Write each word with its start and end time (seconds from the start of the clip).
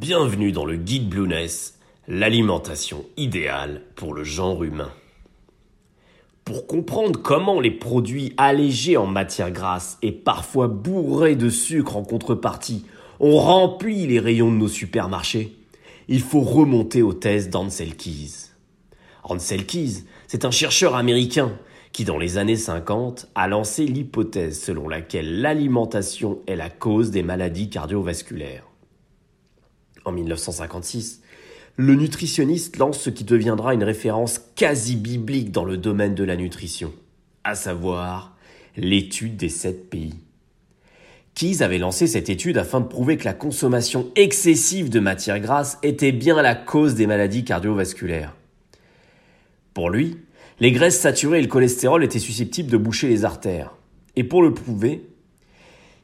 Bienvenue 0.00 0.52
dans 0.52 0.64
le 0.64 0.76
guide 0.76 1.10
Blueness, 1.10 1.78
l'alimentation 2.08 3.04
idéale 3.18 3.82
pour 3.94 4.14
le 4.14 4.24
genre 4.24 4.64
humain. 4.64 4.90
Pour 6.46 6.66
comprendre 6.66 7.20
comment 7.20 7.60
les 7.60 7.70
produits 7.70 8.32
allégés 8.38 8.96
en 8.96 9.06
matière 9.06 9.50
grasse 9.50 9.98
et 10.00 10.10
parfois 10.10 10.66
bourrés 10.66 11.36
de 11.36 11.50
sucre 11.50 11.98
en 11.98 12.04
contrepartie 12.04 12.86
ont 13.20 13.38
rempli 13.38 14.06
les 14.06 14.18
rayons 14.18 14.50
de 14.50 14.56
nos 14.56 14.68
supermarchés, 14.68 15.54
il 16.08 16.22
faut 16.22 16.40
remonter 16.40 17.02
aux 17.02 17.12
thèses 17.12 17.50
d'Ansel 17.50 17.94
Keys. 17.94 18.50
Ansel 19.24 19.66
Keys, 19.66 20.04
c'est 20.26 20.46
un 20.46 20.50
chercheur 20.50 20.96
américain 20.96 21.52
qui, 21.92 22.04
dans 22.04 22.18
les 22.18 22.38
années 22.38 22.56
50, 22.56 23.28
a 23.34 23.46
lancé 23.46 23.84
l'hypothèse 23.84 24.58
selon 24.58 24.88
laquelle 24.88 25.42
l'alimentation 25.42 26.38
est 26.46 26.56
la 26.56 26.70
cause 26.70 27.10
des 27.10 27.22
maladies 27.22 27.68
cardiovasculaires. 27.68 28.71
En 30.04 30.12
1956, 30.12 31.22
le 31.76 31.94
nutritionniste 31.94 32.76
lance 32.76 33.00
ce 33.00 33.10
qui 33.10 33.24
deviendra 33.24 33.74
une 33.74 33.84
référence 33.84 34.40
quasi 34.56 34.96
biblique 34.96 35.52
dans 35.52 35.64
le 35.64 35.76
domaine 35.76 36.14
de 36.14 36.24
la 36.24 36.36
nutrition, 36.36 36.92
à 37.44 37.54
savoir 37.54 38.36
l'étude 38.76 39.36
des 39.36 39.48
sept 39.48 39.88
pays. 39.88 40.14
Keyes 41.34 41.62
avait 41.62 41.78
lancé 41.78 42.06
cette 42.06 42.28
étude 42.28 42.58
afin 42.58 42.80
de 42.80 42.86
prouver 42.86 43.16
que 43.16 43.24
la 43.24 43.32
consommation 43.32 44.10
excessive 44.16 44.90
de 44.90 45.00
matières 45.00 45.40
grasses 45.40 45.78
était 45.82 46.12
bien 46.12 46.40
la 46.42 46.54
cause 46.54 46.94
des 46.94 47.06
maladies 47.06 47.44
cardiovasculaires. 47.44 48.34
Pour 49.72 49.88
lui, 49.88 50.18
les 50.60 50.72
graisses 50.72 51.00
saturées 51.00 51.38
et 51.38 51.42
le 51.42 51.48
cholestérol 51.48 52.04
étaient 52.04 52.18
susceptibles 52.18 52.70
de 52.70 52.76
boucher 52.76 53.08
les 53.08 53.24
artères. 53.24 53.72
Et 54.14 54.24
pour 54.24 54.42
le 54.42 54.52
prouver, 54.52 55.06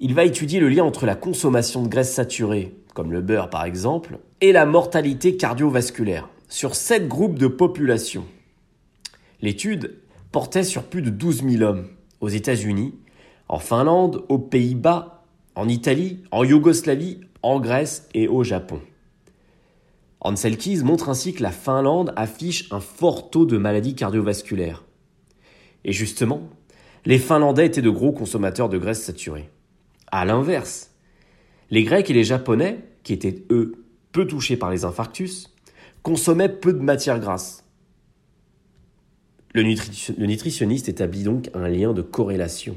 il 0.00 0.14
va 0.14 0.24
étudier 0.24 0.60
le 0.60 0.70
lien 0.70 0.84
entre 0.84 1.04
la 1.04 1.14
consommation 1.14 1.82
de 1.82 1.88
graisses 1.88 2.14
saturées, 2.14 2.74
comme 2.94 3.12
le 3.12 3.20
beurre 3.20 3.50
par 3.50 3.64
exemple, 3.64 4.18
et 4.40 4.52
la 4.52 4.64
mortalité 4.64 5.36
cardiovasculaire 5.36 6.28
sur 6.48 6.74
sept 6.74 7.06
groupes 7.06 7.38
de 7.38 7.46
population. 7.46 8.24
L'étude 9.42 9.98
portait 10.32 10.64
sur 10.64 10.84
plus 10.84 11.02
de 11.02 11.10
12 11.10 11.44
000 11.48 11.62
hommes 11.62 11.88
aux 12.20 12.28
États-Unis, 12.28 12.94
en 13.48 13.58
Finlande, 13.58 14.24
aux 14.28 14.38
Pays-Bas, 14.38 15.24
en 15.54 15.68
Italie, 15.68 16.22
en 16.30 16.44
Yougoslavie, 16.44 17.20
en 17.42 17.60
Grèce 17.60 18.08
et 18.14 18.26
au 18.26 18.42
Japon. 18.42 18.80
Ansel 20.22 20.56
Keys 20.56 20.82
montre 20.82 21.08
ainsi 21.08 21.34
que 21.34 21.42
la 21.42 21.50
Finlande 21.50 22.12
affiche 22.16 22.72
un 22.72 22.80
fort 22.80 23.30
taux 23.30 23.46
de 23.46 23.58
maladies 23.58 23.94
cardiovasculaires. 23.94 24.84
Et 25.84 25.92
justement, 25.92 26.42
les 27.04 27.18
Finlandais 27.18 27.66
étaient 27.66 27.82
de 27.82 27.90
gros 27.90 28.12
consommateurs 28.12 28.68
de 28.68 28.78
graisses 28.78 29.02
saturées. 29.02 29.50
À 30.10 30.24
l'inverse, 30.24 30.90
les 31.70 31.84
Grecs 31.84 32.10
et 32.10 32.14
les 32.14 32.24
Japonais, 32.24 32.80
qui 33.02 33.12
étaient 33.12 33.44
eux 33.50 33.84
peu 34.12 34.26
touchés 34.26 34.56
par 34.56 34.70
les 34.70 34.84
infarctus, 34.84 35.54
consommaient 36.02 36.48
peu 36.48 36.72
de 36.72 36.80
matières 36.80 37.20
grasses. 37.20 37.64
Le, 39.52 39.62
nutritionniste 39.62 40.88
établit 40.88 41.24
donc 41.24 41.50
un 41.54 41.68
lien 41.68 41.92
de 41.92 42.02
corrélation 42.02 42.76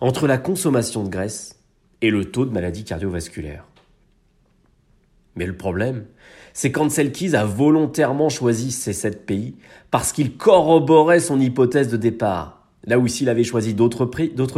entre 0.00 0.26
la 0.26 0.36
consommation 0.36 1.02
de 1.02 1.08
graisse 1.08 1.60
et 2.02 2.10
le 2.10 2.26
taux 2.26 2.44
de 2.44 2.50
maladies 2.50 2.84
cardiovasculaires. 2.84 3.66
Mais 5.36 5.46
le 5.46 5.56
problème, 5.56 6.04
c'est 6.52 6.70
qu'Ansel 6.70 7.10
Keys 7.10 7.34
a 7.34 7.44
volontairement 7.44 8.28
choisi 8.28 8.70
ces 8.70 8.92
sept 8.92 9.24
pays 9.24 9.56
parce 9.90 10.12
qu'il 10.12 10.36
corroborait 10.36 11.20
son 11.20 11.40
hypothèse 11.40 11.88
de 11.88 11.96
départ. 11.96 12.68
Là 12.84 12.98
où 12.98 13.08
s'il 13.08 13.28
avait 13.28 13.44
choisi 13.44 13.74
d'autres 13.74 14.04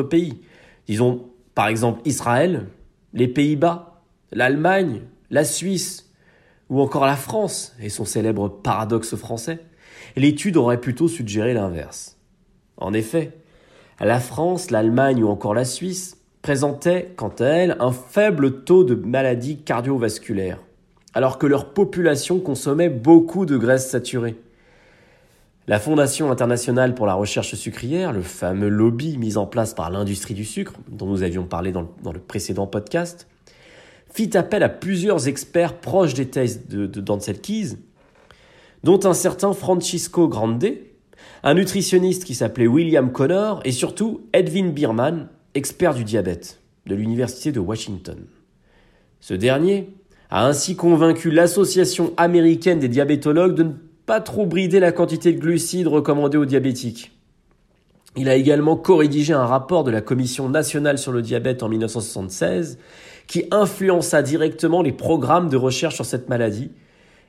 pays, 0.03 0.41
disons 0.89 1.31
par 1.57 1.69
exemple 1.69 2.03
Israël, 2.05 2.67
les 3.15 3.29
Pays-Bas, 3.29 4.03
l'Allemagne, 4.31 5.01
la 5.31 5.43
Suisse 5.43 6.13
ou 6.69 6.83
encore 6.83 7.07
la 7.07 7.17
France 7.17 7.75
et 7.81 7.89
son 7.89 8.05
célèbre 8.05 8.49
paradoxe 8.49 9.17
français, 9.17 9.61
l'étude 10.17 10.59
aurait 10.59 10.81
plutôt 10.81 11.09
suggéré 11.09 11.55
l'inverse. 11.55 12.19
En 12.77 12.93
effet, 12.93 13.33
la 14.01 14.21
France, 14.21 14.71
l'Allemagne 14.71 15.25
ou 15.25 15.29
encore 15.29 15.55
la 15.55 15.65
Suisse 15.65 16.19
présentaient, 16.43 17.15
quant 17.17 17.33
à 17.39 17.47
elles, 17.47 17.77
un 17.81 17.93
faible 17.93 18.65
taux 18.65 18.85
de 18.85 18.95
maladies 18.95 19.57
cardiovasculaires, 19.57 20.61
alors 21.15 21.39
que 21.39 21.47
leur 21.47 21.73
population 21.73 22.39
consommait 22.39 22.91
beaucoup 22.91 23.47
de 23.47 23.57
graisses 23.57 23.89
saturées. 23.89 24.37
La 25.69 25.81
Fondation 25.81 26.31
internationale 26.31 26.95
pour 26.95 27.07
la 27.07 27.15
recherche 27.15 27.57
sucrière, 27.57 28.13
le 28.13 28.23
fameux 28.23 28.69
lobby 28.69 29.19
mis 29.19 29.37
en 29.37 29.47
place 29.47 29.75
par 29.75 29.91
l'industrie 29.91 30.35
du 30.35 30.45
sucre, 30.45 30.75
dont 30.89 31.07
nous 31.07 31.25
avions 31.25 31.45
parlé 31.45 31.73
dans 31.73 32.13
le, 32.13 32.21
précédent 32.21 32.69
podcast, 32.69 33.27
fit 34.09 34.37
appel 34.37 34.63
à 34.63 34.69
plusieurs 34.69 35.27
experts 35.27 35.81
proches 35.81 36.15
des 36.15 36.29
thèses 36.29 36.69
de, 36.69 36.87
de 36.87 37.33
Keys, 37.33 37.79
dont 38.85 39.01
un 39.05 39.13
certain 39.13 39.53
Francisco 39.55 40.29
Grande, 40.29 40.65
un 41.43 41.55
nutritionniste 41.55 42.25
qui 42.25 42.37
s'appelait 42.37 42.69
William 42.69 43.11
Connor 43.11 43.61
et 43.65 43.73
surtout 43.73 44.21
Edwin 44.33 44.71
Bierman, 44.71 45.29
expert 45.55 45.95
du 45.95 46.05
diabète 46.05 46.61
de 46.87 46.95
l'Université 46.95 47.51
de 47.51 47.59
Washington. 47.59 48.19
Ce 49.19 49.35
dernier 49.35 49.93
a 50.31 50.47
ainsi 50.47 50.77
convaincu 50.77 51.33
l'Association 51.33 52.13
américaine 52.17 52.79
des 52.79 52.89
diabétologues 52.89 53.57
de 53.57 53.63
ne 53.65 53.73
pas 54.07 54.21
trop 54.21 54.47
brider 54.47 54.79
la 54.81 54.93
quantité 54.93 55.33
de 55.33 55.41
glucides 55.41 55.89
recommandée 55.89 56.39
aux 56.39 56.45
diabétiques. 56.45 57.13
Il 58.17 58.29
a 58.29 58.37
également 58.37 58.77
co-rédigé 58.77 59.35
un 59.35 59.45
rapport 59.45 59.85
de 59.85 59.91
la 59.91 60.01
Commission 60.01 60.49
nationale 60.49 60.97
sur 60.97 61.13
le 61.13 61.21
diabète 61.21 61.63
en 61.63 61.69
1976 61.69 62.79
qui 63.27 63.45
influença 63.51 64.23
directement 64.23 64.81
les 64.81 64.93
programmes 64.93 65.49
de 65.49 65.57
recherche 65.57 65.97
sur 65.97 66.07
cette 66.07 66.29
maladie 66.29 66.71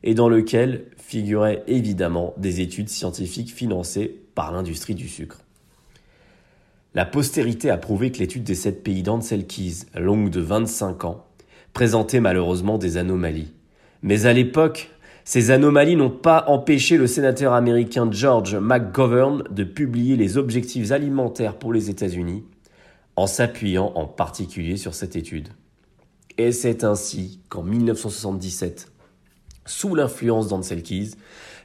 et 0.04 0.14
dans 0.14 0.30
lequel 0.30 0.86
figuraient 0.96 1.64
évidemment 1.68 2.34
des 2.38 2.62
études 2.62 2.90
scientifiques 2.90 3.54
financées 3.54 4.22
par 4.36 4.52
l'industrie 4.52 4.96
du 4.96 5.10
sucre. 5.10 5.40
La 6.94 7.06
postérité 7.06 7.70
a 7.70 7.78
prouvé 7.78 8.12
que 8.12 8.20
l'étude 8.20 8.44
des 8.44 8.56
sept 8.56 8.84
pays 8.84 9.04
d'Ansel 9.04 9.46
Keys, 9.46 9.86
longue 9.96 10.30
de 10.30 10.42
25 10.42 11.06
ans, 11.06 11.26
présentait 11.74 12.20
malheureusement 12.20 12.78
des 12.78 12.98
anomalies. 12.98 13.52
Mais 14.04 14.26
à 14.26 14.34
l'époque, 14.34 14.92
ces 15.28 15.52
anomalies 15.52 15.98
n'ont 15.98 16.10
pas 16.10 16.46
empêché 16.48 16.96
le 16.96 17.06
sénateur 17.06 17.52
américain 17.52 18.08
George 18.10 18.56
McGovern 18.56 19.44
de 19.52 19.66
publier 19.66 20.16
les 20.16 20.38
objectifs 20.38 20.92
alimentaires 20.92 21.60
pour 21.60 21.74
les 21.74 21.90
États-Unis, 21.90 22.46
en 23.18 23.28
s'appuyant 23.28 23.92
en 23.96 24.06
particulier 24.06 24.78
sur 24.78 24.94
cette 24.94 25.18
étude. 25.18 25.50
Et 26.38 26.54
c'est 26.54 26.86
ainsi 26.86 27.42
qu'en 27.50 27.62
1977, 27.62 28.90
sous 29.66 29.96
l'influence 29.96 30.48
d'Ansel 30.48 30.82
Keys, 30.82 31.12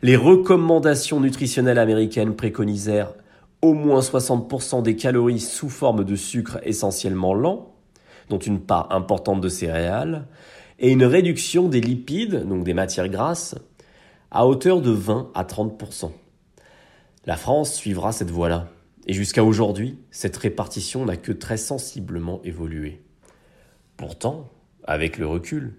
les 0.02 0.16
recommandations 0.16 1.20
nutritionnelles 1.20 1.78
américaines 1.78 2.34
préconisèrent 2.34 3.14
au 3.62 3.74
moins 3.74 4.00
60% 4.00 4.82
des 4.82 4.96
calories 4.96 5.38
sous 5.38 5.68
forme 5.68 6.02
de 6.02 6.16
sucre 6.16 6.58
essentiellement 6.64 7.32
lent, 7.32 7.72
dont 8.28 8.40
une 8.40 8.58
part 8.58 8.90
importante 8.90 9.40
de 9.40 9.48
céréales, 9.48 10.26
et 10.82 10.90
une 10.90 11.04
réduction 11.04 11.68
des 11.68 11.80
lipides, 11.80 12.46
donc 12.46 12.64
des 12.64 12.74
matières 12.74 13.08
grasses, 13.08 13.54
à 14.30 14.46
hauteur 14.46 14.82
de 14.82 14.90
20 14.90 15.30
à 15.34 15.44
30%. 15.44 16.10
La 17.24 17.36
France 17.36 17.72
suivra 17.72 18.12
cette 18.12 18.30
voie-là, 18.30 18.68
et 19.06 19.14
jusqu'à 19.14 19.44
aujourd'hui, 19.44 19.98
cette 20.10 20.36
répartition 20.36 21.06
n'a 21.06 21.16
que 21.16 21.32
très 21.32 21.56
sensiblement 21.56 22.42
évolué. 22.44 23.00
Pourtant, 23.96 24.50
avec 24.84 25.16
le 25.16 25.26
recul, 25.26 25.76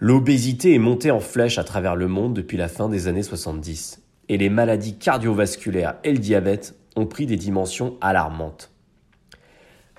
L'obésité 0.00 0.74
est 0.74 0.78
montée 0.78 1.10
en 1.10 1.18
flèche 1.18 1.58
à 1.58 1.64
travers 1.64 1.96
le 1.96 2.06
monde 2.06 2.32
depuis 2.32 2.56
la 2.56 2.68
fin 2.68 2.88
des 2.88 3.08
années 3.08 3.24
70, 3.24 4.00
et 4.28 4.38
les 4.38 4.48
maladies 4.48 4.96
cardiovasculaires 4.96 5.96
et 6.04 6.12
le 6.12 6.20
diabète 6.20 6.78
ont 6.94 7.06
pris 7.06 7.26
des 7.26 7.36
dimensions 7.36 7.96
alarmantes. 8.00 8.70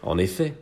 En 0.02 0.18
effet, 0.18 0.54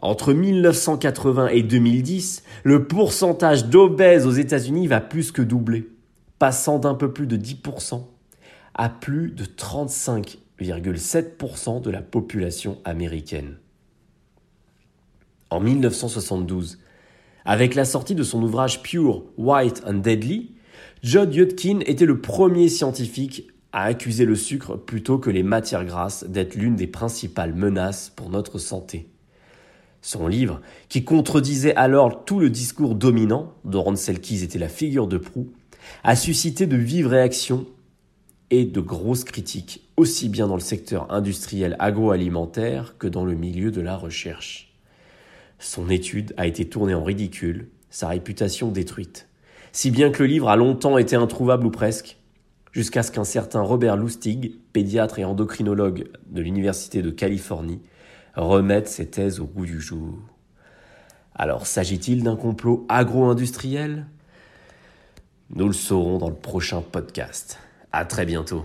entre 0.00 0.32
1980 0.32 1.48
et 1.48 1.62
2010, 1.62 2.42
le 2.64 2.86
pourcentage 2.86 3.66
d'obèses 3.66 4.26
aux 4.26 4.32
États-Unis 4.32 4.86
va 4.86 5.00
plus 5.00 5.30
que 5.30 5.42
doubler, 5.42 5.90
passant 6.38 6.78
d'un 6.78 6.94
peu 6.94 7.12
plus 7.12 7.26
de 7.26 7.36
10% 7.36 8.06
à 8.74 8.88
plus 8.88 9.32
de 9.32 9.44
35,7% 9.44 11.82
de 11.82 11.90
la 11.90 12.00
population 12.00 12.78
américaine. 12.84 13.56
En 15.50 15.60
1972, 15.60 16.78
avec 17.44 17.74
la 17.74 17.84
sortie 17.84 18.14
de 18.14 18.22
son 18.22 18.42
ouvrage 18.42 18.82
Pure, 18.82 19.24
White 19.36 19.82
and 19.86 19.98
Deadly, 19.98 20.54
Judd 21.02 21.34
Yudkin 21.34 21.80
était 21.84 22.06
le 22.06 22.22
premier 22.22 22.68
scientifique 22.68 23.48
à 23.72 23.84
accuser 23.84 24.24
le 24.24 24.34
sucre 24.34 24.76
plutôt 24.76 25.18
que 25.18 25.30
les 25.30 25.42
matières 25.42 25.84
grasses 25.84 26.24
d'être 26.24 26.54
l'une 26.54 26.76
des 26.76 26.86
principales 26.86 27.54
menaces 27.54 28.10
pour 28.16 28.30
notre 28.30 28.58
santé. 28.58 29.10
Son 30.02 30.28
livre, 30.28 30.60
qui 30.88 31.04
contredisait 31.04 31.74
alors 31.74 32.24
tout 32.24 32.40
le 32.40 32.50
discours 32.50 32.94
dominant, 32.94 33.52
dont 33.64 33.82
Ron 33.82 33.96
Selkis 33.96 34.42
était 34.42 34.58
la 34.58 34.68
figure 34.68 35.06
de 35.06 35.18
proue, 35.18 35.50
a 36.04 36.16
suscité 36.16 36.66
de 36.66 36.76
vives 36.76 37.06
réactions 37.06 37.66
et 38.50 38.64
de 38.64 38.80
grosses 38.80 39.24
critiques, 39.24 39.88
aussi 39.96 40.28
bien 40.28 40.48
dans 40.48 40.54
le 40.54 40.60
secteur 40.60 41.12
industriel 41.12 41.76
agroalimentaire 41.78 42.96
que 42.98 43.06
dans 43.06 43.24
le 43.24 43.34
milieu 43.34 43.70
de 43.70 43.80
la 43.80 43.96
recherche. 43.96 44.72
Son 45.58 45.90
étude 45.90 46.32
a 46.36 46.46
été 46.46 46.64
tournée 46.64 46.94
en 46.94 47.04
ridicule 47.04 47.68
sa 47.90 48.08
réputation 48.08 48.70
détruite. 48.70 49.28
Si 49.72 49.90
bien 49.90 50.10
que 50.10 50.22
le 50.22 50.28
livre 50.28 50.48
a 50.48 50.56
longtemps 50.56 50.96
été 50.96 51.16
introuvable 51.16 51.66
ou 51.66 51.70
presque, 51.70 52.16
jusqu'à 52.72 53.02
ce 53.02 53.12
qu'un 53.12 53.24
certain 53.24 53.60
Robert 53.60 53.96
Lustig, 53.96 54.54
pédiatre 54.72 55.18
et 55.18 55.24
endocrinologue 55.24 56.08
de 56.28 56.40
l'Université 56.40 57.02
de 57.02 57.10
Californie, 57.10 57.80
remette 58.34 58.88
ses 58.88 59.08
thèses 59.08 59.40
au 59.40 59.44
goût 59.44 59.66
du 59.66 59.80
jour. 59.80 60.18
Alors 61.34 61.66
s'agit-il 61.66 62.22
d'un 62.22 62.36
complot 62.36 62.86
agro-industriel? 62.88 64.06
Nous 65.50 65.66
le 65.66 65.72
saurons 65.72 66.18
dans 66.18 66.28
le 66.28 66.34
prochain 66.34 66.82
podcast. 66.82 67.58
À 67.92 68.04
très 68.04 68.24
bientôt. 68.24 68.64